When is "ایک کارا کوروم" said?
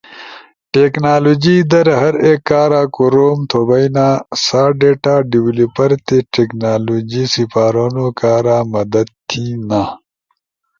2.25-3.39